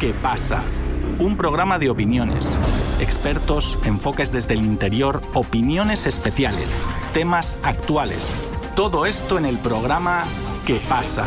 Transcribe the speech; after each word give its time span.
¿Qué 0.00 0.14
pasa? 0.14 0.64
Un 1.18 1.36
programa 1.36 1.78
de 1.78 1.90
opiniones, 1.90 2.58
expertos, 3.00 3.78
enfoques 3.84 4.32
desde 4.32 4.54
el 4.54 4.64
interior, 4.64 5.20
opiniones 5.34 6.06
especiales, 6.06 6.80
temas 7.12 7.58
actuales. 7.62 8.32
Todo 8.74 9.04
esto 9.04 9.36
en 9.36 9.44
el 9.44 9.58
programa 9.58 10.22
¿Qué 10.66 10.80
pasa? 10.88 11.26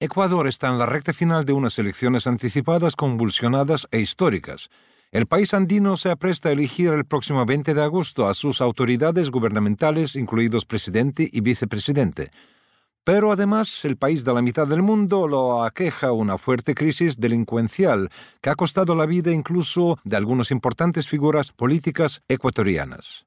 Ecuador 0.00 0.48
está 0.48 0.68
en 0.70 0.78
la 0.80 0.86
recta 0.86 1.12
final 1.12 1.44
de 1.44 1.52
unas 1.52 1.78
elecciones 1.78 2.26
anticipadas 2.26 2.96
convulsionadas 2.96 3.86
e 3.92 4.00
históricas. 4.00 4.68
El 5.12 5.26
país 5.26 5.54
andino 5.54 5.96
se 5.96 6.10
apresta 6.10 6.48
a 6.48 6.52
elegir 6.52 6.88
el 6.88 7.04
próximo 7.04 7.46
20 7.46 7.74
de 7.74 7.82
agosto 7.84 8.26
a 8.26 8.34
sus 8.34 8.60
autoridades 8.60 9.30
gubernamentales, 9.30 10.16
incluidos 10.16 10.64
presidente 10.64 11.28
y 11.32 11.42
vicepresidente. 11.42 12.32
Pero 13.04 13.30
además, 13.30 13.84
el 13.84 13.98
país 13.98 14.24
de 14.24 14.32
la 14.32 14.40
mitad 14.40 14.66
del 14.66 14.80
mundo 14.80 15.28
lo 15.28 15.62
aqueja 15.62 16.12
una 16.12 16.38
fuerte 16.38 16.74
crisis 16.74 17.20
delincuencial 17.20 18.10
que 18.40 18.48
ha 18.48 18.54
costado 18.54 18.94
la 18.94 19.04
vida 19.04 19.30
incluso 19.30 19.98
de 20.04 20.16
algunas 20.16 20.50
importantes 20.50 21.06
figuras 21.06 21.52
políticas 21.52 22.22
ecuatorianas. 22.28 23.26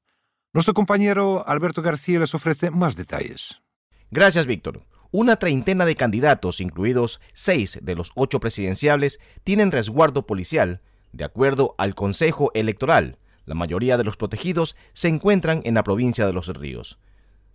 Nuestro 0.52 0.74
compañero 0.74 1.46
Alberto 1.46 1.80
García 1.80 2.18
les 2.18 2.34
ofrece 2.34 2.72
más 2.72 2.96
detalles. 2.96 3.62
Gracias, 4.10 4.46
Víctor. 4.46 4.82
Una 5.12 5.36
treintena 5.36 5.86
de 5.86 5.94
candidatos, 5.94 6.60
incluidos 6.60 7.20
seis 7.32 7.78
de 7.80 7.94
los 7.94 8.10
ocho 8.16 8.40
presidenciables, 8.40 9.20
tienen 9.44 9.70
resguardo 9.70 10.26
policial, 10.26 10.82
de 11.12 11.24
acuerdo 11.24 11.76
al 11.78 11.94
Consejo 11.94 12.50
Electoral. 12.54 13.18
La 13.44 13.54
mayoría 13.54 13.96
de 13.96 14.04
los 14.04 14.16
protegidos 14.16 14.76
se 14.92 15.06
encuentran 15.06 15.62
en 15.64 15.74
la 15.74 15.84
provincia 15.84 16.26
de 16.26 16.32
Los 16.32 16.48
Ríos. 16.48 16.98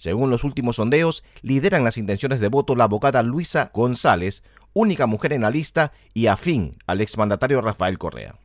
Según 0.04 0.30
los 0.30 0.44
últimos 0.44 0.76
sondeos, 0.76 1.24
lideran 1.44 1.86
las 1.86 1.98
intenciones 1.98 2.42
de 2.42 2.50
voto 2.50 2.76
la 2.76 2.84
abogada 2.84 3.24
Luisa 3.24 3.72
González, 3.74 4.44
única 4.74 5.06
mujer 5.06 5.32
en 5.32 5.44
la 5.44 5.50
lista 5.50 5.94
y 6.14 6.28
afín 6.28 6.74
al 6.88 7.00
exmandatario 7.00 7.62
Rafael 7.62 7.98
Correa. 7.98 8.36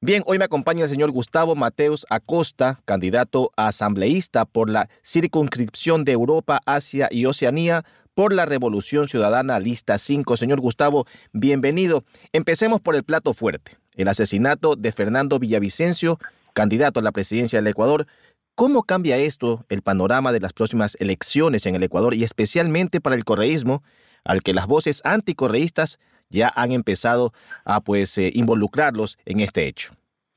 Bien, 0.00 0.22
hoy 0.26 0.38
me 0.38 0.44
acompaña 0.44 0.84
el 0.84 0.88
señor 0.88 1.10
Gustavo 1.10 1.56
Mateus 1.56 2.06
Acosta, 2.08 2.78
candidato 2.84 3.50
a 3.56 3.66
asambleísta 3.66 4.44
por 4.44 4.70
la 4.70 4.88
circunscripción 5.02 6.04
de 6.04 6.12
Europa, 6.12 6.60
Asia 6.66 7.08
y 7.10 7.26
Oceanía 7.26 7.84
por 8.14 8.32
la 8.32 8.46
Revolución 8.46 9.08
Ciudadana 9.08 9.58
Lista 9.58 9.98
5. 9.98 10.36
Señor 10.36 10.60
Gustavo, 10.60 11.06
bienvenido. 11.32 12.04
Empecemos 12.32 12.80
por 12.80 12.94
el 12.94 13.02
plato 13.02 13.34
fuerte, 13.34 13.76
el 13.96 14.06
asesinato 14.06 14.76
de 14.76 14.92
Fernando 14.92 15.40
Villavicencio, 15.40 16.20
candidato 16.52 17.00
a 17.00 17.02
la 17.02 17.12
presidencia 17.12 17.58
del 17.58 17.66
Ecuador, 17.66 18.06
¿Cómo 18.54 18.82
cambia 18.82 19.16
esto 19.16 19.60
el 19.70 19.80
panorama 19.80 20.30
de 20.30 20.40
las 20.40 20.52
próximas 20.52 20.94
elecciones 21.00 21.64
en 21.64 21.74
el 21.74 21.82
Ecuador 21.84 22.12
y 22.12 22.22
especialmente 22.22 23.00
para 23.00 23.16
el 23.16 23.24
correísmo, 23.24 23.82
al 24.24 24.42
que 24.42 24.52
las 24.52 24.66
voces 24.66 25.00
anticorreístas 25.06 25.98
ya 26.28 26.52
han 26.54 26.72
empezado 26.72 27.32
a 27.64 27.80
pues 27.80 28.18
eh, 28.18 28.30
involucrarlos 28.34 29.18
en 29.24 29.40
este 29.40 29.66
hecho? 29.66 29.92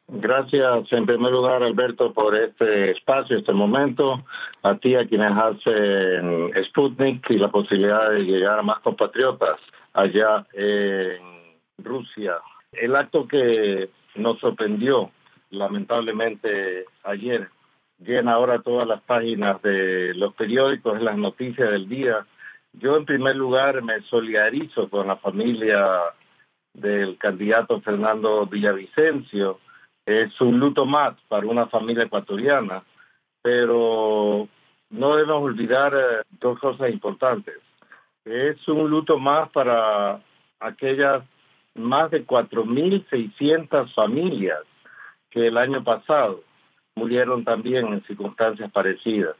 Gracias 0.07 0.93
en 0.93 1.05
primer 1.05 1.31
lugar 1.31 1.61
Alberto 1.61 2.13
por 2.13 2.37
este 2.37 2.91
espacio, 2.91 3.37
este 3.37 3.51
momento, 3.51 4.23
a 4.63 4.75
ti, 4.77 4.95
a 4.95 5.05
quienes 5.05 5.31
hacen 5.33 6.51
Sputnik 6.69 7.29
y 7.31 7.37
la 7.37 7.49
posibilidad 7.49 8.11
de 8.11 8.19
llegar 8.19 8.59
a 8.59 8.63
más 8.63 8.79
compatriotas 8.79 9.59
allá 9.93 10.45
en 10.53 11.19
Rusia. 11.79 12.35
El 12.71 12.95
acto 12.95 13.27
que 13.27 13.89
nos 14.15 14.39
sorprendió 14.39 15.11
lamentablemente 15.49 16.85
ayer 17.03 17.49
llena 17.99 18.33
ahora 18.33 18.61
todas 18.61 18.87
las 18.87 19.01
páginas 19.01 19.61
de 19.61 20.13
los 20.15 20.33
periódicos, 20.35 21.01
las 21.01 21.17
noticias 21.17 21.69
del 21.71 21.87
día. 21.87 22.25
Yo 22.73 22.97
en 22.97 23.05
primer 23.05 23.35
lugar 23.35 23.81
me 23.81 24.01
solidarizo 24.01 24.89
con 24.89 25.07
la 25.07 25.15
familia 25.17 26.01
del 26.73 27.17
candidato 27.17 27.81
Fernando 27.81 28.45
Villavicencio. 28.47 29.59
Es 30.05 30.39
un 30.41 30.59
luto 30.59 30.85
más 30.85 31.15
para 31.27 31.47
una 31.47 31.67
familia 31.67 32.03
ecuatoriana, 32.03 32.83
pero 33.41 34.47
no 34.89 35.15
debemos 35.15 35.43
olvidar 35.43 35.93
eh, 35.95 36.23
dos 36.39 36.59
cosas 36.59 36.91
importantes. 36.91 37.55
Es 38.25 38.67
un 38.67 38.89
luto 38.89 39.17
más 39.17 39.49
para 39.51 40.19
aquellas 40.59 41.23
más 41.75 42.11
de 42.11 42.25
4.600 42.25 43.93
familias 43.93 44.59
que 45.29 45.47
el 45.47 45.57
año 45.57 45.83
pasado 45.83 46.41
murieron 46.95 47.43
también 47.43 47.87
en 47.87 48.03
circunstancias 48.03 48.71
parecidas. 48.71 49.35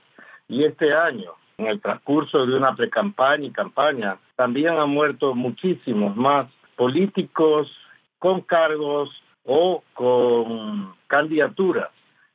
Y 0.48 0.64
este 0.64 0.94
año, 0.94 1.32
en 1.58 1.68
el 1.68 1.82
transcurso 1.82 2.46
de 2.46 2.56
una 2.56 2.76
precampaña 2.76 3.46
y 3.46 3.52
campaña, 3.52 4.18
también 4.36 4.78
han 4.78 4.90
muerto 4.90 5.34
muchísimos 5.34 6.16
más 6.16 6.48
políticos 6.76 7.72
con 8.20 8.42
cargos 8.42 9.10
o 9.46 9.84
con 9.94 10.94
candidaturas 11.08 11.90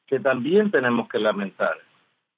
que 0.06 0.18
también 0.18 0.70
tenemos 0.70 1.08
que 1.08 1.18
lamentar. 1.18 1.76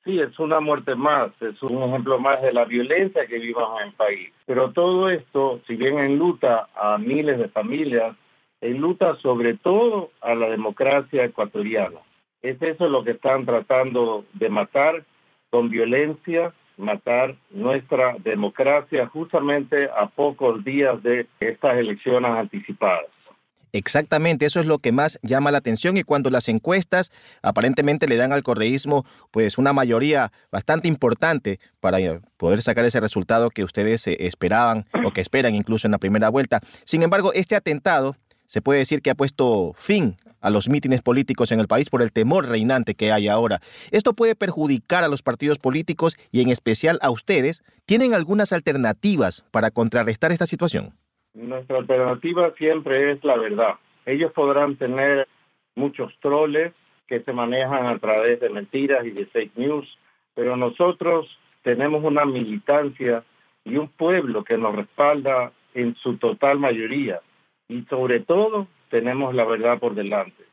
Sí, 0.05 0.19
es 0.19 0.37
una 0.41 0.59
muerte 0.59 0.97
más, 0.97 1.31
es 1.41 1.63
un 1.63 1.81
ejemplo 1.85 2.19
más 2.19 2.43
de 2.43 2.53
la 2.53 2.65
violencia 2.65 3.27
que 3.27 3.39
vivimos 3.39 3.81
en 3.81 3.89
el 3.89 3.95
país. 3.95 4.33
Pero 4.47 4.73
todo 4.73 5.09
esto, 5.09 5.61
si 5.67 5.77
bien 5.77 5.99
enluta 5.99 6.69
a 6.75 6.99
miles 6.99 7.39
de 7.39 7.49
familias, 7.49 8.17
enluta 8.61 9.17
sobre 9.23 9.55
todo 9.55 10.11
a 10.21 10.35
la 10.35 10.49
democracia 10.49 11.25
ecuatoriana. 11.25 12.01
Es 12.43 12.61
eso 12.61 12.89
lo 12.89 13.05
que 13.05 13.13
están 13.13 13.47
tratando 13.47 14.25
de 14.35 14.49
matar 14.49 15.05
con 15.51 15.71
violencia, 15.71 16.53
matar 16.77 17.37
nuestra 17.51 18.17
democracia 18.19 19.07
justamente 19.07 19.89
a 19.97 20.09
pocos 20.09 20.65
días 20.65 21.03
de 21.03 21.27
estas 21.41 21.77
elecciones 21.79 22.31
anticipadas. 22.31 23.07
Exactamente, 23.75 24.45
eso 24.45 24.61
es 24.61 24.67
lo 24.67 24.81
que 24.81 24.93
más 24.93 25.19
llama 25.23 25.51
la 25.51 25.59
atención 25.59 25.97
y 25.97 26.03
cuando 26.03 26.29
las 26.29 26.51
encuestas 26.51 27.11
aparentemente 27.41 28.07
le 28.07 28.17
dan 28.17 28.31
al 28.31 28.43
correísmo 28.43 29.07
pues 29.31 29.57
una 29.57 29.73
mayoría 29.73 30.31
bastante 30.51 30.89
importante 30.89 31.59
para 31.81 31.97
poder 32.37 32.61
sacar 32.61 32.85
ese 32.85 33.01
resultado 33.01 33.49
que 33.49 33.65
ustedes 33.65 34.07
eh, 34.07 34.17
esperaban 34.21 34.85
o 35.07 35.13
que 35.13 35.23
esperan 35.23 35.55
incluso 35.55 35.87
en 35.87 35.93
la 35.93 35.99
primera 35.99 36.29
vuelta. 36.29 36.61
Sin 36.85 37.03
embargo, 37.03 37.33
este 37.33 37.57
atentado 37.57 38.17
se 38.47 38.61
puede 38.63 38.81
decir 38.81 39.01
que 39.03 39.11
ha 39.11 39.15
puesto 39.15 39.73
fin 39.77 40.17
a 40.41 40.51
los 40.51 40.69
mítines 40.69 41.03
políticos 41.03 41.53
en 41.53 41.61
el 41.61 41.69
país 41.69 41.89
por 41.89 42.03
el 42.03 42.13
temor 42.13 42.49
reinante 42.49 42.95
que 42.95 43.13
hay 43.13 43.29
ahora. 43.29 43.61
Esto 43.91 44.13
puede 44.13 44.35
perjudicar 44.35 45.05
a 45.05 45.09
los 45.09 45.23
partidos 45.23 45.59
políticos 45.59 46.17
y 46.31 46.43
en 46.43 46.51
especial 46.51 46.99
a 47.01 47.11
ustedes. 47.11 47.63
¿Tienen 47.87 48.15
algunas 48.15 48.53
alternativas 48.53 49.45
para 49.51 49.71
contrarrestar 49.71 50.33
esta 50.33 50.47
situación? 50.47 50.91
Nuestra 51.35 51.79
alternativa 51.79 52.53
siempre 52.59 53.13
es 53.13 53.25
la 53.25 53.37
verdad. 53.37 53.75
Ellos 54.05 54.33
podrán 54.33 54.77
tener 54.77 55.29
muchos 55.75 56.13
troles 56.21 56.75
que 57.07 57.21
se 57.21 57.33
manejan 57.33 57.87
a 57.87 57.99
través 57.99 58.41
de 58.41 58.51
mentiras 58.51 59.07
y 59.07 59.11
de 59.11 59.27
fake 59.27 59.57
news, 59.57 59.87
pero 60.35 60.57
nosotros 60.57 61.27
tenemos 61.63 62.05
una 62.05 62.25
militancia 62.25 63.25
y 63.65 63.77
un 63.77 63.89
pueblo 63.89 64.45
que 64.45 64.59
nos 64.59 64.75
respalda 64.75 65.53
en 65.75 65.95
su 65.97 66.17
total 66.17 66.59
mayoría 66.59 67.21
y 67.73 67.85
sobre 67.87 68.21
todo 68.21 68.67
tenemos 68.91 69.35
la 69.35 69.45
verdad 69.45 69.79
por 69.79 69.95
delante. 69.95 70.45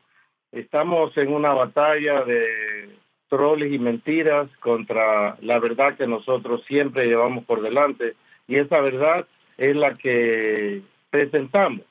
Estamos 0.52 1.16
en 1.18 1.32
una 1.32 1.52
batalla 1.52 2.24
de 2.24 2.88
troles 3.28 3.72
y 3.72 3.78
mentiras 3.78 4.48
contra 4.60 5.36
la 5.40 5.58
verdad 5.58 5.96
que 5.96 6.06
nosotros 6.06 6.64
siempre 6.66 7.06
llevamos 7.06 7.44
por 7.44 7.60
delante 7.60 8.14
y 8.48 8.56
esa 8.56 8.80
verdad 8.80 9.26
es 9.58 9.76
la 9.76 9.94
que 9.94 10.82
presentamos 11.10 11.84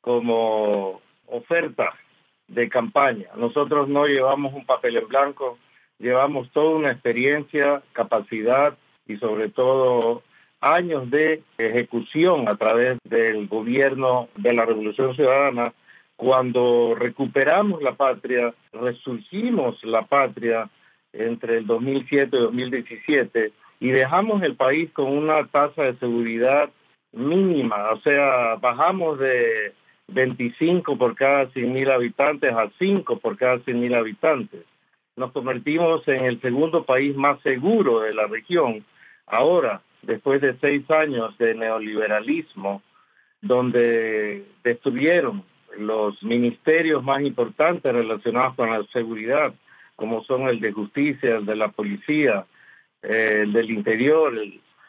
como 0.00 1.00
oferta 1.26 1.92
de 2.48 2.68
campaña. 2.68 3.28
Nosotros 3.36 3.88
no 3.88 4.06
llevamos 4.06 4.54
un 4.54 4.64
papel 4.64 4.96
en 4.96 5.06
blanco, 5.06 5.58
llevamos 5.98 6.50
toda 6.50 6.70
una 6.70 6.92
experiencia, 6.92 7.82
capacidad 7.92 8.76
y 9.06 9.16
sobre 9.18 9.50
todo 9.50 10.22
años 10.62 11.10
de 11.10 11.42
ejecución 11.58 12.48
a 12.48 12.56
través 12.56 12.98
del 13.04 13.48
gobierno 13.48 14.28
de 14.36 14.54
la 14.54 14.64
Revolución 14.64 15.14
Ciudadana. 15.14 15.74
Cuando 16.16 16.94
recuperamos 16.96 17.82
la 17.82 17.94
patria, 17.94 18.54
resurgimos 18.72 19.82
la 19.84 20.02
patria 20.02 20.70
entre 21.12 21.58
el 21.58 21.66
2007 21.66 22.36
y 22.36 22.40
2017 22.40 23.52
y 23.80 23.90
dejamos 23.90 24.42
el 24.42 24.54
país 24.54 24.90
con 24.92 25.06
una 25.06 25.46
tasa 25.48 25.82
de 25.82 25.96
seguridad 25.96 26.70
mínima, 27.12 27.90
o 27.90 28.00
sea, 28.00 28.54
bajamos 28.60 29.18
de 29.18 29.74
25 30.08 30.96
por 30.96 31.14
cada 31.14 31.48
100 31.50 31.72
mil 31.72 31.90
habitantes 31.90 32.52
a 32.52 32.70
5 32.78 33.18
por 33.18 33.36
cada 33.36 33.58
100 33.58 33.80
mil 33.80 33.94
habitantes. 33.94 34.62
Nos 35.16 35.32
convertimos 35.32 36.06
en 36.08 36.24
el 36.24 36.40
segundo 36.40 36.84
país 36.84 37.14
más 37.16 37.40
seguro 37.42 38.00
de 38.00 38.14
la 38.14 38.26
región. 38.26 38.84
Ahora, 39.26 39.82
después 40.02 40.40
de 40.40 40.56
seis 40.58 40.88
años 40.90 41.36
de 41.38 41.54
neoliberalismo, 41.54 42.82
donde 43.40 44.44
destruyeron 44.62 45.44
los 45.78 46.22
ministerios 46.22 47.02
más 47.02 47.22
importantes 47.22 47.92
relacionados 47.92 48.54
con 48.54 48.70
la 48.70 48.84
seguridad, 48.92 49.54
como 49.96 50.22
son 50.24 50.48
el 50.48 50.60
de 50.60 50.72
justicia, 50.72 51.36
el 51.36 51.46
de 51.46 51.56
la 51.56 51.68
policía, 51.68 52.44
el 53.02 53.52
del 53.52 53.70
interior. 53.70 54.32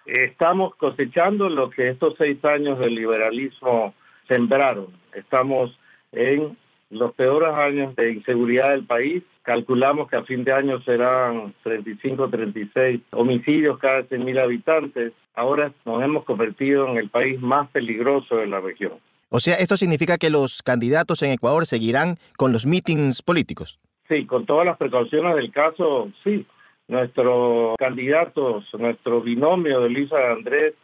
Estamos 0.05 0.75
cosechando 0.75 1.49
lo 1.49 1.69
que 1.69 1.89
estos 1.89 2.15
seis 2.17 2.43
años 2.45 2.79
de 2.79 2.89
liberalismo 2.89 3.93
sembraron. 4.27 4.87
Estamos 5.13 5.77
en 6.11 6.57
los 6.93 7.13
peores 7.13 7.53
años 7.53 7.95
de 7.95 8.13
inseguridad 8.13 8.71
del 8.71 8.85
país. 8.85 9.23
Calculamos 9.41 10.09
que 10.09 10.15
a 10.15 10.23
fin 10.23 10.43
de 10.43 10.53
año 10.53 10.81
serán 10.81 11.53
35, 11.63 12.29
36 12.29 13.01
homicidios 13.11 13.77
cada 13.79 14.03
100.000 14.03 14.41
habitantes. 14.41 15.13
Ahora 15.35 15.73
nos 15.85 16.03
hemos 16.03 16.23
convertido 16.23 16.87
en 16.87 16.97
el 16.97 17.09
país 17.09 17.41
más 17.41 17.69
peligroso 17.71 18.37
de 18.37 18.47
la 18.47 18.59
región. 18.59 18.93
O 19.29 19.39
sea, 19.39 19.55
¿esto 19.55 19.77
significa 19.77 20.17
que 20.17 20.29
los 20.29 20.61
candidatos 20.61 21.23
en 21.23 21.31
Ecuador 21.31 21.65
seguirán 21.65 22.17
con 22.37 22.51
los 22.51 22.65
mítines 22.65 23.21
políticos? 23.21 23.79
Sí, 24.07 24.25
con 24.25 24.45
todas 24.45 24.65
las 24.65 24.77
precauciones 24.77 25.35
del 25.35 25.51
caso, 25.51 26.11
sí. 26.23 26.45
Nuestros 26.87 27.75
candidatos, 27.77 28.65
nuestro 28.77 29.21
binomio 29.21 29.81
de 29.81 29.89
Luisa 29.89 30.31
Andrés, 30.31 30.75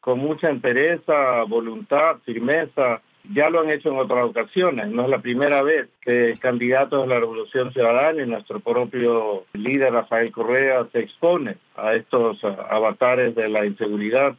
con 0.00 0.20
mucha 0.20 0.48
entereza, 0.48 1.42
voluntad, 1.48 2.16
firmeza, 2.24 3.02
ya 3.32 3.50
lo 3.50 3.60
han 3.60 3.70
hecho 3.70 3.90
en 3.90 3.98
otras 3.98 4.24
ocasiones. 4.24 4.88
No 4.88 5.04
es 5.04 5.08
la 5.10 5.20
primera 5.20 5.62
vez 5.62 5.88
que 6.00 6.34
candidatos 6.40 7.02
de 7.02 7.14
la 7.14 7.20
Revolución 7.20 7.72
Ciudadana 7.72 8.22
y 8.22 8.26
nuestro 8.26 8.60
propio 8.60 9.44
líder 9.52 9.92
Rafael 9.92 10.32
Correa 10.32 10.86
se 10.92 11.00
expone 11.00 11.56
a 11.76 11.94
estos 11.94 12.42
avatares 12.44 13.34
de 13.34 13.48
la 13.48 13.66
inseguridad. 13.66 14.36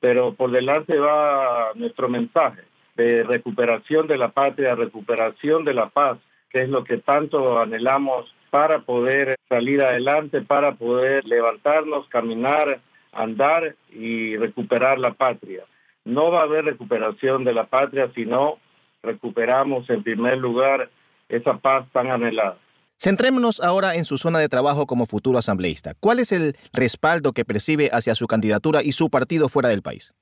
Pero 0.00 0.34
por 0.34 0.50
delante 0.50 0.98
va 0.98 1.72
nuestro 1.74 2.08
mensaje 2.08 2.62
de 2.96 3.22
recuperación 3.22 4.06
de 4.06 4.16
la 4.16 4.28
patria, 4.30 4.74
recuperación 4.74 5.64
de 5.64 5.74
la 5.74 5.90
paz, 5.90 6.18
que 6.50 6.62
es 6.62 6.68
lo 6.68 6.84
que 6.84 6.98
tanto 6.98 7.60
anhelamos 7.60 8.34
para 8.50 8.80
poder 8.80 9.36
salir 9.48 9.82
adelante, 9.82 10.40
para 10.40 10.72
poder 10.72 11.24
levantarnos, 11.26 12.08
caminar, 12.08 12.80
andar 13.12 13.74
y 13.92 14.36
recuperar 14.36 14.98
la 14.98 15.12
patria. 15.12 15.64
No 16.04 16.30
va 16.30 16.40
a 16.40 16.44
haber 16.44 16.64
recuperación 16.64 17.44
de 17.44 17.52
la 17.52 17.66
patria 17.66 18.10
si 18.14 18.24
no 18.24 18.58
recuperamos 19.02 19.88
en 19.90 20.02
primer 20.02 20.38
lugar 20.38 20.90
esa 21.28 21.58
paz 21.58 21.86
tan 21.92 22.10
anhelada. 22.10 22.58
Centrémonos 22.98 23.60
ahora 23.60 23.94
en 23.94 24.04
su 24.04 24.18
zona 24.18 24.40
de 24.40 24.50
trabajo 24.50 24.86
como 24.86 25.06
futuro 25.06 25.38
asambleísta. 25.38 25.94
¿Cuál 26.00 26.18
es 26.18 26.32
el 26.32 26.56
respaldo 26.74 27.32
que 27.32 27.46
percibe 27.46 27.88
hacia 27.92 28.14
su 28.14 28.26
candidatura 28.26 28.82
y 28.82 28.92
su 28.92 29.08
partido 29.08 29.48
fuera 29.48 29.70
del 29.70 29.80
país? 29.80 30.14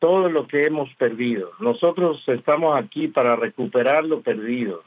Todo 0.00 0.28
lo 0.28 0.48
que 0.48 0.66
hemos 0.66 0.92
perdido. 0.94 1.52
Nosotros 1.60 2.20
estamos 2.26 2.76
aquí 2.76 3.06
para 3.06 3.36
recuperar 3.36 4.04
lo 4.04 4.22
perdido. 4.22 4.82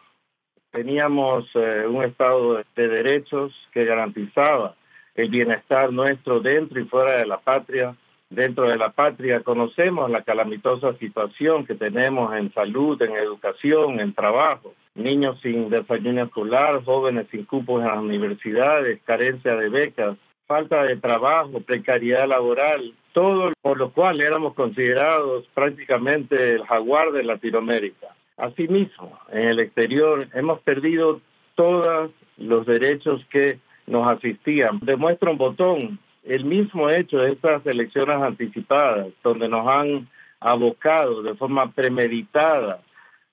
Teníamos 0.72 1.46
eh, 1.54 1.86
un 1.88 2.04
Estado 2.04 2.62
de 2.76 2.88
derechos 2.88 3.54
que 3.72 3.86
garantizaba 3.86 4.76
el 5.16 5.30
bienestar 5.30 5.94
nuestro 5.94 6.42
dentro 6.42 6.82
y 6.82 6.86
fuera 6.86 7.20
de 7.20 7.28
la 7.28 7.38
patria 7.38 7.96
dentro 8.36 8.70
de 8.70 8.78
la 8.78 8.90
patria. 8.90 9.42
Conocemos 9.42 10.10
la 10.10 10.24
calamitosa 10.24 10.94
situación 10.98 11.66
que 11.66 11.76
tenemos 11.76 12.36
en 12.36 12.54
salud, 12.54 13.02
en 13.02 13.16
educación, 13.16 14.00
en 14.00 14.14
trabajo. 14.14 14.74
Niños 14.96 15.40
sin 15.42 15.70
desayuno 15.70 16.24
escolar, 16.24 16.84
jóvenes 16.84 17.28
sin 17.32 17.46
cupos 17.46 17.82
en 17.82 17.88
las 17.88 17.98
universidades, 17.98 19.00
carencia 19.06 19.56
de 19.56 19.70
becas, 19.70 20.18
falta 20.48 20.84
de 20.84 20.98
trabajo, 20.98 21.62
precariedad 21.62 22.28
laboral, 22.28 22.94
todo 23.14 23.52
por 23.62 23.78
lo 23.78 23.92
cual 23.92 24.22
éramos 24.22 24.54
considerados 24.54 25.46
prácticamente 25.54 26.56
el 26.56 26.64
jaguar 26.66 27.12
de 27.12 27.24
Latinoamérica. 27.24 28.08
Asimismo, 28.38 29.18
en 29.32 29.48
el 29.48 29.60
exterior 29.60 30.28
hemos 30.34 30.60
perdido 30.62 31.22
todos 31.56 32.12
los 32.38 32.66
derechos 32.66 33.22
que 33.32 33.60
nos 33.86 34.08
asistían. 34.08 34.80
Demuestra 34.82 35.32
un 35.32 35.38
botón 35.38 36.00
el 36.26 36.46
mismo 36.46 36.90
hecho 36.90 37.18
de 37.18 37.34
estas 37.34 37.66
elecciones 37.66 38.22
anticipadas, 38.22 39.08
donde 39.24 39.48
nos 39.48 39.68
han 39.68 40.08
abocado 40.40 41.22
de 41.24 41.36
forma 41.36 41.72
premeditada 41.72 42.82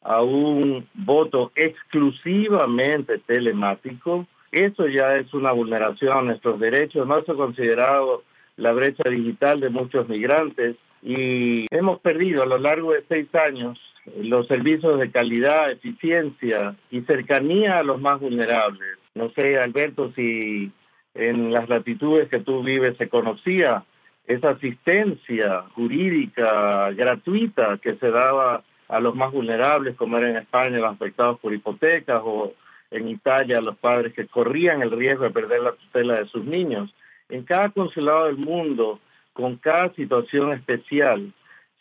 a 0.03 0.23
un 0.23 0.87
voto 0.95 1.53
exclusivamente 1.55 3.19
telemático, 3.19 4.27
eso 4.53 4.89
ya 4.89 5.17
es 5.17 5.33
una 5.35 5.53
vulneración 5.53 6.17
a 6.17 6.23
nuestros 6.23 6.59
derechos, 6.59 7.07
no 7.07 7.23
se 7.23 7.33
ha 7.33 7.35
considerado 7.35 8.23
la 8.57 8.73
brecha 8.73 9.09
digital 9.09 9.61
de 9.61 9.71
muchos 9.71 10.09
migrantes 10.09 10.77
y 11.03 11.67
hemos 11.71 12.01
perdido 12.01 12.43
a 12.43 12.47
lo 12.47 12.59
largo 12.59 12.93
de 12.93 13.05
seis 13.09 13.33
años 13.35 13.79
los 14.21 14.47
servicios 14.49 14.99
de 14.99 15.11
calidad, 15.11 15.71
eficiencia 15.71 16.75
y 16.91 17.03
cercanía 17.03 17.79
a 17.79 17.83
los 17.83 18.01
más 18.01 18.21
vulnerables. 18.21 18.99
No 19.15 19.31
sé, 19.31 19.59
Alberto, 19.59 20.13
si 20.15 20.73
en 21.15 21.53
las 21.53 21.69
latitudes 21.69 22.29
que 22.29 22.41
tú 22.41 22.63
vives 22.63 22.97
se 22.97 23.09
conocía 23.09 23.85
esa 24.27 24.51
asistencia 24.51 25.63
jurídica 25.75 26.91
gratuita 26.93 27.79
que 27.79 27.97
se 27.97 28.11
daba 28.11 28.63
a 28.89 29.01
los 29.01 29.15
más 29.15 29.33
vulnerables, 29.33 29.97
como 29.97 30.19
era 30.19 30.31
en 30.31 30.37
España 30.37 30.79
los 30.79 30.93
afectados 30.93 31.39
por 31.41 31.53
hipotecas 31.53 32.21
o 32.25 32.53
en 32.91 33.09
Italia 33.09 33.61
los 33.61 33.77
padres 33.79 34.13
que 34.15 34.27
corrían 34.27 34.83
el 34.83 34.91
riesgo 34.91 35.25
de 35.25 35.31
perder 35.31 35.63
la 35.63 35.73
tutela 35.73 36.15
de 36.15 36.27
sus 36.27 36.45
niños. 36.45 36.93
En 37.29 37.45
cada 37.45 37.71
consulado 37.71 38.27
del 38.27 38.37
mundo, 38.37 39.01
con 39.33 39.57
cada 39.57 39.93
situación 39.95 40.53
especial, 40.53 41.33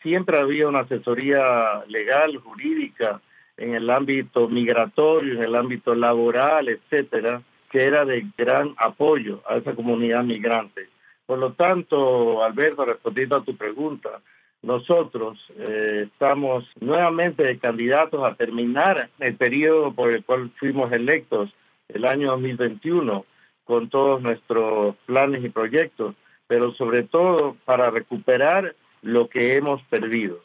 siempre 0.02 0.38
había 0.38 0.68
una 0.68 0.80
asesoría 0.80 1.84
legal, 1.88 2.36
jurídica, 2.38 3.20
en 3.56 3.74
el 3.74 3.90
ámbito 3.90 4.48
migratorio, 4.48 5.34
en 5.34 5.42
el 5.42 5.54
ámbito 5.54 5.94
laboral, 5.94 6.68
etcétera, 6.68 7.42
que 7.70 7.84
era 7.84 8.04
de 8.04 8.26
gran 8.36 8.74
apoyo 8.76 9.42
a 9.48 9.56
esa 9.56 9.74
comunidad 9.74 10.24
migrante. 10.24 10.88
Por 11.26 11.38
lo 11.38 11.52
tanto, 11.52 12.42
Alberto, 12.42 12.84
respondiendo 12.84 13.36
a 13.36 13.44
tu 13.44 13.56
pregunta, 13.56 14.20
nosotros 14.62 15.38
eh, 15.56 16.08
estamos 16.12 16.64
nuevamente 16.80 17.58
candidatos 17.58 18.22
a 18.24 18.34
terminar 18.34 19.08
el 19.18 19.36
periodo 19.36 19.92
por 19.92 20.12
el 20.12 20.24
cual 20.24 20.50
fuimos 20.56 20.92
electos 20.92 21.50
el 21.88 22.04
año 22.04 22.32
2021 22.32 23.24
con 23.64 23.88
todos 23.88 24.20
nuestros 24.20 24.96
planes 25.06 25.44
y 25.44 25.48
proyectos, 25.48 26.14
pero 26.46 26.74
sobre 26.74 27.04
todo 27.04 27.56
para 27.64 27.90
recuperar 27.90 28.74
lo 29.02 29.28
que 29.28 29.56
hemos 29.56 29.80
perdido. 29.84 30.40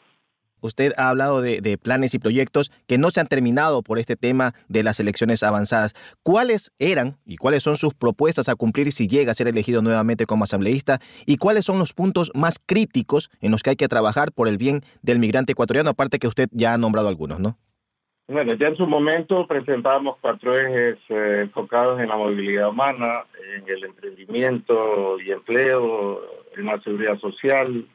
Usted 0.66 0.92
ha 0.96 1.10
hablado 1.10 1.40
de, 1.40 1.78
planes 1.78 2.14
y 2.14 2.18
proyectos 2.18 2.70
que 2.86 2.98
no 2.98 3.10
se 3.10 3.20
han 3.20 3.28
terminado 3.28 3.82
por 3.82 3.98
este 3.98 4.16
tema 4.16 4.52
de 4.68 4.82
las 4.82 4.98
elecciones 5.00 5.42
avanzadas. 5.42 5.94
¿Cuáles 6.22 6.72
eran 6.78 7.16
y 7.24 7.36
cuáles 7.36 7.62
son 7.62 7.76
sus 7.76 7.94
propuestas 7.94 8.48
a 8.48 8.56
cumplir 8.56 8.90
si 8.92 9.06
llega 9.08 9.30
a 9.30 9.34
ser 9.34 9.48
elegido 9.48 9.80
nuevamente 9.82 10.26
como 10.26 10.44
asambleísta? 10.44 11.00
¿Y 11.24 11.36
cuáles 11.36 11.64
son 11.64 11.78
los 11.78 11.92
puntos 11.92 12.32
más 12.34 12.58
críticos 12.58 13.30
en 13.40 13.52
los 13.52 13.62
que 13.62 13.70
hay 13.70 13.76
que 13.76 13.88
trabajar 13.88 14.32
por 14.32 14.48
el 14.48 14.58
bien 14.58 14.82
del 15.02 15.18
migrante 15.18 15.52
ecuatoriano? 15.52 15.90
Aparte 15.90 16.18
que 16.18 16.28
usted 16.28 16.48
ya 16.50 16.74
ha 16.74 16.78
nombrado 16.78 17.08
algunos, 17.08 17.38
¿no? 17.38 17.56
Bueno, 18.28 18.54
ya 18.54 18.66
en 18.66 18.76
su 18.76 18.88
momento 18.88 19.46
presentamos 19.46 20.16
cuatro 20.20 20.58
ejes 20.58 20.98
eh, 21.10 21.42
enfocados 21.42 22.00
en 22.00 22.08
la 22.08 22.16
movilidad 22.16 22.70
humana, 22.70 23.24
en 23.54 23.68
el 23.68 23.84
emprendimiento 23.84 25.20
y 25.20 25.30
empleo, 25.30 26.20
en 26.56 26.66
la 26.66 26.80
seguridad 26.80 27.20
social, 27.20 27.86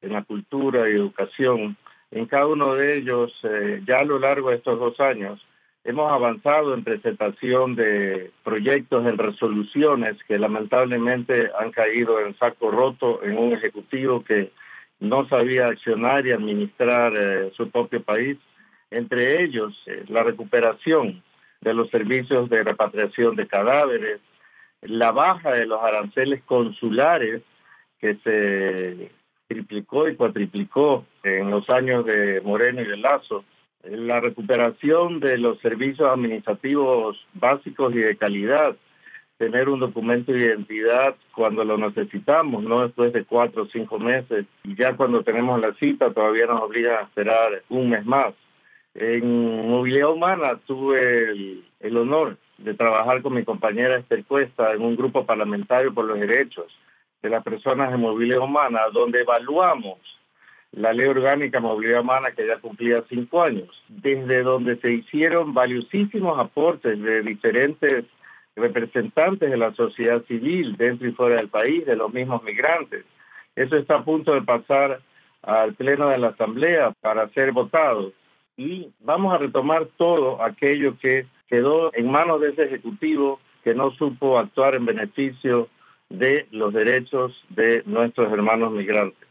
en 0.00 0.12
la 0.12 0.22
cultura 0.22 0.88
y 0.88 0.92
educación 0.92 1.76
en 2.14 2.26
cada 2.26 2.46
uno 2.46 2.74
de 2.74 2.98
ellos, 2.98 3.32
eh, 3.42 3.82
ya 3.86 3.98
a 3.98 4.04
lo 4.04 4.20
largo 4.20 4.50
de 4.50 4.56
estos 4.56 4.78
dos 4.78 5.00
años, 5.00 5.44
hemos 5.82 6.10
avanzado 6.12 6.72
en 6.72 6.84
presentación 6.84 7.74
de 7.74 8.30
proyectos, 8.44 9.04
en 9.04 9.18
resoluciones 9.18 10.16
que 10.28 10.38
lamentablemente 10.38 11.50
han 11.58 11.72
caído 11.72 12.20
en 12.20 12.38
saco 12.38 12.70
roto 12.70 13.20
en 13.24 13.36
un 13.36 13.52
ejecutivo 13.52 14.22
que 14.22 14.52
no 15.00 15.28
sabía 15.28 15.66
accionar 15.66 16.24
y 16.24 16.30
administrar 16.30 17.12
eh, 17.16 17.50
su 17.56 17.68
propio 17.68 18.00
país. 18.00 18.38
Entre 18.92 19.42
ellos, 19.42 19.74
eh, 19.86 20.04
la 20.06 20.22
recuperación 20.22 21.20
de 21.62 21.74
los 21.74 21.90
servicios 21.90 22.48
de 22.48 22.62
repatriación 22.62 23.34
de 23.34 23.48
cadáveres, 23.48 24.20
la 24.82 25.10
baja 25.10 25.50
de 25.50 25.66
los 25.66 25.82
aranceles 25.82 26.44
consulares 26.44 27.42
que 27.98 28.14
se 28.22 29.10
triplicó 29.46 30.08
y 30.08 30.16
cuatriplicó 30.16 31.04
en 31.22 31.50
los 31.50 31.68
años 31.70 32.04
de 32.04 32.40
Moreno 32.42 32.82
y 32.82 32.86
de 32.86 32.96
Lazo. 32.96 33.44
La 33.84 34.20
recuperación 34.20 35.20
de 35.20 35.36
los 35.36 35.60
servicios 35.60 36.10
administrativos 36.10 37.18
básicos 37.34 37.94
y 37.94 37.98
de 37.98 38.16
calidad, 38.16 38.74
tener 39.36 39.68
un 39.68 39.80
documento 39.80 40.32
de 40.32 40.40
identidad 40.40 41.14
cuando 41.34 41.64
lo 41.64 41.76
necesitamos, 41.76 42.62
no 42.62 42.82
después 42.82 43.12
de 43.12 43.24
cuatro 43.24 43.64
o 43.64 43.66
cinco 43.66 43.98
meses, 43.98 44.46
y 44.62 44.74
ya 44.74 44.96
cuando 44.96 45.22
tenemos 45.22 45.60
la 45.60 45.74
cita 45.74 46.12
todavía 46.12 46.46
nos 46.46 46.62
obliga 46.62 46.98
a 46.98 47.02
esperar 47.02 47.62
un 47.68 47.90
mes 47.90 48.06
más. 48.06 48.32
En 48.94 49.68
movilidad 49.68 50.12
humana 50.12 50.58
tuve 50.66 51.30
el, 51.30 51.64
el 51.80 51.96
honor 51.96 52.38
de 52.58 52.74
trabajar 52.74 53.20
con 53.20 53.34
mi 53.34 53.44
compañera 53.44 53.98
Esther 53.98 54.24
Cuesta 54.24 54.72
en 54.72 54.80
un 54.80 54.96
grupo 54.96 55.26
parlamentario 55.26 55.92
por 55.92 56.06
los 56.06 56.18
derechos 56.18 56.72
de 57.24 57.30
las 57.30 57.42
personas 57.42 57.90
en 57.90 58.00
movilidad 58.00 58.40
humana, 58.40 58.82
donde 58.92 59.22
evaluamos 59.22 59.98
la 60.72 60.92
ley 60.92 61.06
orgánica 61.06 61.56
de 61.56 61.62
movilidad 61.66 62.02
humana 62.02 62.32
que 62.32 62.46
ya 62.46 62.58
cumplía 62.58 63.02
cinco 63.08 63.42
años, 63.42 63.70
desde 63.88 64.42
donde 64.42 64.76
se 64.76 64.92
hicieron 64.92 65.54
valiosísimos 65.54 66.38
aportes 66.38 67.00
de 67.00 67.22
diferentes 67.22 68.04
representantes 68.56 69.50
de 69.50 69.56
la 69.56 69.72
sociedad 69.72 70.22
civil 70.24 70.76
dentro 70.76 71.08
y 71.08 71.12
fuera 71.12 71.36
del 71.36 71.48
país, 71.48 71.86
de 71.86 71.96
los 71.96 72.12
mismos 72.12 72.42
migrantes. 72.42 73.06
Eso 73.56 73.76
está 73.76 73.96
a 73.96 74.04
punto 74.04 74.34
de 74.34 74.42
pasar 74.42 75.00
al 75.40 75.72
Pleno 75.72 76.10
de 76.10 76.18
la 76.18 76.28
Asamblea 76.28 76.92
para 77.00 77.28
ser 77.30 77.52
votado. 77.52 78.12
y 78.56 78.90
vamos 79.00 79.34
a 79.34 79.38
retomar 79.38 79.86
todo 79.96 80.42
aquello 80.42 80.96
que 81.00 81.26
quedó 81.48 81.90
en 81.94 82.10
manos 82.10 82.40
de 82.42 82.50
ese 82.50 82.64
Ejecutivo 82.64 83.40
que 83.64 83.74
no 83.74 83.92
supo 83.92 84.38
actuar 84.38 84.74
en 84.74 84.84
beneficio 84.84 85.68
de 86.10 86.46
los 86.50 86.72
derechos 86.72 87.32
de 87.50 87.82
nuestros 87.86 88.32
hermanos 88.32 88.72
migrantes. 88.72 89.24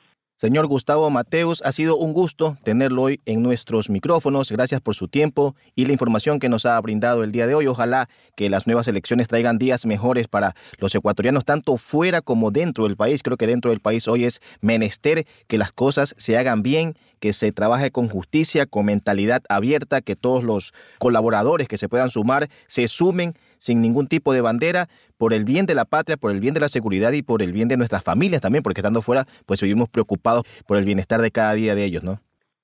Señor 0.44 0.68
Gustavo 0.68 1.10
Mateus, 1.10 1.62
ha 1.64 1.72
sido 1.72 1.96
un 1.96 2.12
gusto 2.12 2.58
tenerlo 2.64 3.04
hoy 3.04 3.22
en 3.26 3.42
nuestros 3.42 3.90
micrófonos. 3.90 4.52
Gracias 4.52 4.82
por 4.82 4.94
su 4.94 5.08
tiempo 5.08 5.56
y 5.74 5.86
la 5.86 5.94
información 5.94 6.40
que 6.40 6.50
nos 6.50 6.66
ha 6.66 6.82
brindado 6.82 7.24
el 7.24 7.32
día 7.32 7.48
de 7.48 7.56
hoy. 7.56 7.68
Ojalá 7.68 8.10
que 8.36 8.50
las 8.50 8.68
nuevas 8.68 8.90
elecciones 8.90 9.30
traigan 9.30 9.58
días 9.58 9.86
mejores 9.86 10.28
para 10.28 10.54
los 10.80 10.94
ecuatorianos, 10.96 11.46
tanto 11.46 11.78
fuera 11.78 12.20
como 12.20 12.52
dentro 12.52 12.84
del 12.84 12.98
país. 12.98 13.24
Creo 13.24 13.38
que 13.38 13.48
dentro 13.48 13.72
del 13.72 13.80
país 13.80 14.06
hoy 14.10 14.26
es 14.26 14.42
menester 14.60 15.26
que 15.48 15.58
las 15.58 15.72
cosas 15.72 16.14
se 16.18 16.38
hagan 16.38 16.62
bien, 16.62 16.96
que 17.22 17.32
se 17.32 17.54
trabaje 17.54 17.92
con 17.92 18.10
justicia, 18.10 18.66
con 18.66 18.88
mentalidad 18.88 19.44
abierta, 19.48 20.02
que 20.02 20.18
todos 20.18 20.44
los 20.44 20.74
colaboradores 21.00 21.70
que 21.70 21.78
se 21.78 21.88
puedan 21.88 22.10
sumar 22.10 22.50
se 22.68 22.90
sumen 22.90 23.36
sin 23.64 23.82
ningún 23.82 24.08
tipo 24.08 24.34
de 24.34 24.42
bandera, 24.42 24.88
por 25.18 25.34
el 25.34 25.46
bien 25.46 25.66
de 25.66 25.74
la 25.74 25.86
patria, 25.86 26.18
por 26.18 26.32
el 26.32 26.42
bien 26.42 26.54
de 26.54 26.60
la 26.60 26.68
seguridad 26.68 27.14
y 27.14 27.24
por 27.24 27.42
el 27.42 27.54
bien 27.54 27.70
de 27.70 27.78
nuestras 27.78 28.04
familias 28.04 28.42
también, 28.42 28.62
porque 28.62 28.82
estando 28.82 29.02
fuera, 29.02 29.24
pues 29.46 29.62
vivimos 29.62 29.88
preocupados 29.88 30.44
por 30.68 30.76
el 30.76 30.84
bienestar 30.84 31.22
de 31.22 31.32
cada 31.32 31.54
día 31.54 31.74
de 31.74 31.86
ellos, 31.86 32.04
¿no? 32.04 32.20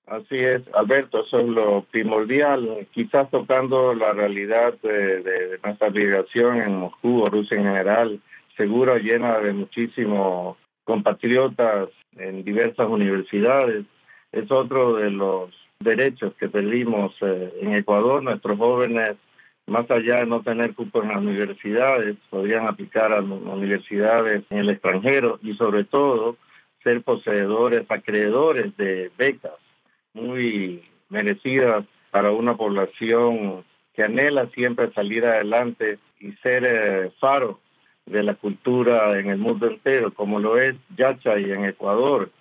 Así 0.07 0.37
es, 0.37 0.61
Alberto, 0.73 1.23
eso 1.23 1.39
es 1.39 1.47
lo 1.47 1.85
primordial, 1.91 2.85
quizás 2.91 3.29
tocando 3.31 3.93
la 3.93 4.11
realidad 4.11 4.73
de, 4.83 5.57
nuestra 5.63 5.89
migración 5.89 6.61
en 6.61 6.75
Moscú 6.75 7.21
o 7.21 7.29
Rusia 7.29 7.55
en 7.55 7.63
general, 7.63 8.19
seguro 8.57 8.97
llena 8.97 9.39
de 9.39 9.53
muchísimos 9.53 10.57
compatriotas 10.83 11.89
en 12.17 12.43
diversas 12.43 12.89
universidades, 12.89 13.85
es 14.33 14.51
otro 14.51 14.95
de 14.95 15.11
los 15.11 15.49
derechos 15.79 16.33
que 16.37 16.49
perdimos 16.49 17.15
eh, 17.21 17.53
en 17.61 17.75
Ecuador, 17.75 18.21
nuestros 18.21 18.57
jóvenes 18.57 19.15
más 19.69 19.89
allá 19.91 20.17
de 20.17 20.25
no 20.25 20.41
tener 20.41 20.73
cupo 20.73 21.01
en 21.01 21.09
las 21.09 21.17
universidades, 21.17 22.17
podrían 22.29 22.67
aplicar 22.67 23.13
a 23.13 23.21
universidades 23.21 24.43
en 24.49 24.57
el 24.59 24.69
extranjero 24.69 25.39
y 25.41 25.53
sobre 25.55 25.83
todo 25.83 26.37
ser 26.83 27.01
poseedores, 27.03 27.89
acreedores 27.89 28.75
de 28.77 29.11
becas 29.17 29.53
muy 30.13 30.83
merecidas 31.09 31.85
para 32.11 32.31
una 32.31 32.55
población 32.57 33.63
que 33.93 34.03
anhela 34.03 34.47
siempre 34.47 34.91
salir 34.93 35.25
adelante 35.25 35.99
y 36.19 36.31
ser 36.43 36.63
eh, 36.65 37.11
faro 37.19 37.59
de 38.05 38.23
la 38.23 38.35
cultura 38.35 39.19
en 39.19 39.29
el 39.29 39.37
mundo 39.37 39.67
entero, 39.67 40.13
como 40.13 40.39
lo 40.39 40.59
es 40.59 40.75
Yachay 40.97 41.51
en 41.51 41.65
Ecuador, 41.65 42.31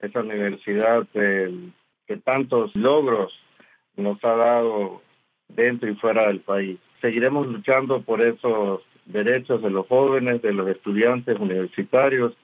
esa 0.00 0.20
universidad 0.20 1.06
que 1.12 2.16
tantos 2.24 2.74
logros 2.74 3.32
nos 3.96 4.22
ha 4.24 4.34
dado 4.34 5.02
dentro 5.48 5.88
y 5.88 5.94
fuera 5.96 6.28
del 6.28 6.40
país. 6.40 6.78
Seguiremos 7.00 7.46
luchando 7.46 8.02
por 8.02 8.22
esos 8.22 8.82
derechos 9.06 9.62
de 9.62 9.70
los 9.70 9.86
jóvenes, 9.86 10.42
de 10.42 10.52
los 10.52 10.68
estudiantes 10.68 11.38
universitarios 11.38 12.34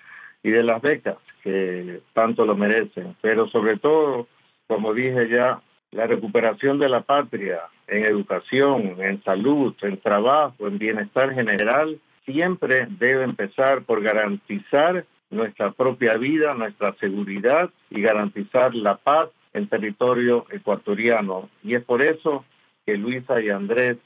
y 0.42 0.50
de 0.50 0.62
las 0.62 0.80
becas 0.80 1.16
que 1.42 2.00
tanto 2.14 2.46
lo 2.46 2.56
merecen. 2.56 3.14
Pero 3.20 3.48
sobre 3.48 3.78
todo, 3.78 4.26
como 4.66 4.94
dije 4.94 5.28
ya, 5.28 5.60
la 5.90 6.06
recuperación 6.06 6.78
de 6.78 6.88
la 6.88 7.02
patria 7.02 7.60
en 7.86 8.04
educación, 8.04 8.96
en 8.98 9.22
salud, 9.22 9.74
en 9.82 9.98
trabajo, 9.98 10.66
en 10.66 10.78
bienestar 10.78 11.34
general, 11.34 12.00
siempre 12.24 12.86
debe 12.98 13.24
empezar 13.24 13.82
por 13.82 14.02
garantizar 14.02 15.04
nuestra 15.30 15.72
propia 15.72 16.16
vida, 16.16 16.54
nuestra 16.54 16.94
seguridad 16.94 17.70
y 17.90 18.00
garantizar 18.00 18.74
la 18.74 18.96
paz 18.96 19.28
en 19.52 19.68
territorio 19.68 20.46
ecuatoriano. 20.50 21.48
Y 21.62 21.74
es 21.74 21.84
por 21.84 22.02
eso 22.02 22.44
que 22.86 22.96
Luisa 22.96 23.40
y 23.40 23.50
Andrés 23.50 23.98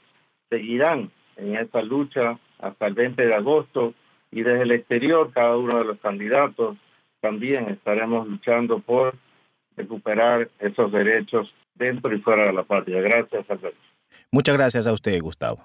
seguirán 0.49 1.11
en 1.37 1.55
esta 1.55 1.81
lucha 1.81 2.39
hasta 2.59 2.87
el 2.87 2.93
20 2.93 3.25
de 3.25 3.33
agosto 3.33 3.93
y 4.31 4.43
desde 4.43 4.63
el 4.63 4.71
exterior 4.71 5.31
cada 5.33 5.57
uno 5.57 5.79
de 5.79 5.85
los 5.85 5.99
candidatos 5.99 6.77
también 7.21 7.69
estaremos 7.69 8.27
luchando 8.27 8.79
por 8.79 9.15
recuperar 9.75 10.49
esos 10.59 10.91
derechos 10.91 11.53
dentro 11.75 12.13
y 12.13 12.19
fuera 12.19 12.45
de 12.45 12.53
la 12.53 12.63
patria. 12.63 13.01
Gracias, 13.01 13.49
Alberto. 13.49 13.79
Muchas 14.31 14.55
gracias 14.55 14.87
a 14.87 14.93
usted, 14.93 15.19
Gustavo. 15.21 15.63